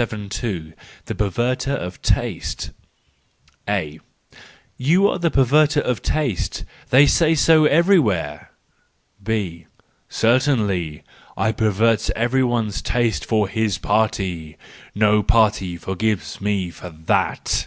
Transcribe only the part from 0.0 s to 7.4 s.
The Perverterof Taste. —A: "You are a perverter of taste—they say